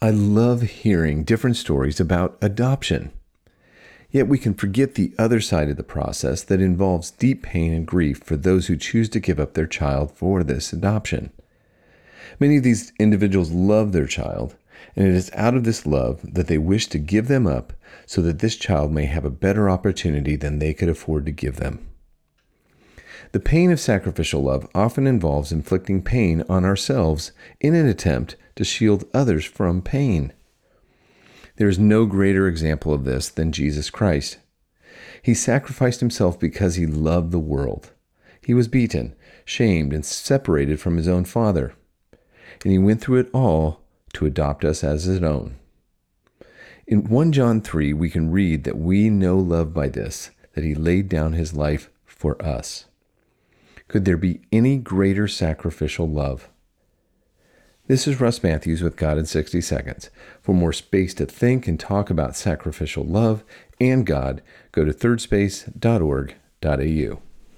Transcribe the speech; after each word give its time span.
I 0.00 0.10
love 0.10 0.62
hearing 0.62 1.24
different 1.24 1.56
stories 1.56 1.98
about 1.98 2.38
adoption. 2.40 3.10
Yet 4.12 4.28
we 4.28 4.38
can 4.38 4.54
forget 4.54 4.94
the 4.94 5.12
other 5.18 5.40
side 5.40 5.68
of 5.70 5.76
the 5.76 5.82
process 5.82 6.44
that 6.44 6.60
involves 6.60 7.10
deep 7.10 7.42
pain 7.42 7.72
and 7.72 7.84
grief 7.84 8.18
for 8.18 8.36
those 8.36 8.68
who 8.68 8.76
choose 8.76 9.08
to 9.08 9.18
give 9.18 9.40
up 9.40 9.54
their 9.54 9.66
child 9.66 10.12
for 10.12 10.44
this 10.44 10.72
adoption. 10.72 11.32
Many 12.38 12.58
of 12.58 12.62
these 12.62 12.92
individuals 13.00 13.50
love 13.50 13.90
their 13.90 14.06
child, 14.06 14.54
and 14.94 15.08
it 15.08 15.14
is 15.14 15.32
out 15.34 15.56
of 15.56 15.64
this 15.64 15.84
love 15.84 16.20
that 16.22 16.46
they 16.46 16.58
wish 16.58 16.86
to 16.88 16.98
give 16.98 17.26
them 17.26 17.48
up 17.48 17.72
so 18.06 18.22
that 18.22 18.38
this 18.38 18.54
child 18.54 18.92
may 18.92 19.06
have 19.06 19.24
a 19.24 19.30
better 19.30 19.68
opportunity 19.68 20.36
than 20.36 20.60
they 20.60 20.74
could 20.74 20.88
afford 20.88 21.26
to 21.26 21.32
give 21.32 21.56
them. 21.56 21.88
The 23.32 23.40
pain 23.40 23.70
of 23.70 23.78
sacrificial 23.78 24.42
love 24.42 24.66
often 24.74 25.06
involves 25.06 25.52
inflicting 25.52 26.02
pain 26.02 26.42
on 26.48 26.64
ourselves 26.64 27.32
in 27.60 27.74
an 27.74 27.86
attempt 27.86 28.36
to 28.56 28.64
shield 28.64 29.04
others 29.12 29.44
from 29.44 29.82
pain. 29.82 30.32
There 31.56 31.68
is 31.68 31.78
no 31.78 32.06
greater 32.06 32.48
example 32.48 32.94
of 32.94 33.04
this 33.04 33.28
than 33.28 33.52
Jesus 33.52 33.90
Christ. 33.90 34.38
He 35.22 35.34
sacrificed 35.34 36.00
himself 36.00 36.40
because 36.40 36.76
he 36.76 36.86
loved 36.86 37.30
the 37.30 37.38
world. 37.38 37.92
He 38.40 38.54
was 38.54 38.68
beaten, 38.68 39.14
shamed, 39.44 39.92
and 39.92 40.06
separated 40.06 40.80
from 40.80 40.96
his 40.96 41.08
own 41.08 41.24
Father. 41.24 41.74
And 42.62 42.72
he 42.72 42.78
went 42.78 43.00
through 43.00 43.18
it 43.18 43.30
all 43.34 43.82
to 44.14 44.24
adopt 44.24 44.64
us 44.64 44.82
as 44.82 45.04
his 45.04 45.22
own. 45.22 45.56
In 46.86 47.04
1 47.04 47.32
John 47.32 47.60
3, 47.60 47.92
we 47.92 48.08
can 48.08 48.30
read 48.30 48.64
that 48.64 48.78
we 48.78 49.10
know 49.10 49.36
love 49.36 49.74
by 49.74 49.88
this, 49.88 50.30
that 50.54 50.64
he 50.64 50.74
laid 50.74 51.10
down 51.10 51.34
his 51.34 51.52
life 51.52 51.90
for 52.06 52.42
us. 52.42 52.86
Could 53.88 54.04
there 54.04 54.18
be 54.18 54.42
any 54.52 54.76
greater 54.76 55.26
sacrificial 55.26 56.08
love? 56.08 56.48
This 57.86 58.06
is 58.06 58.20
Russ 58.20 58.42
Matthews 58.42 58.82
with 58.82 58.96
God 58.96 59.16
in 59.16 59.24
60 59.24 59.62
Seconds. 59.62 60.10
For 60.42 60.54
more 60.54 60.74
space 60.74 61.14
to 61.14 61.24
think 61.24 61.66
and 61.66 61.80
talk 61.80 62.10
about 62.10 62.36
sacrificial 62.36 63.02
love 63.02 63.44
and 63.80 64.04
God, 64.04 64.42
go 64.72 64.84
to 64.84 64.92
thirdspace.org.au. 64.92 67.27